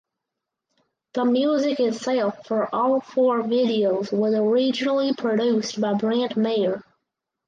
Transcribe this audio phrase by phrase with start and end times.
[1.13, 6.83] The music itself for all four videos was originally produced by Brent Maher.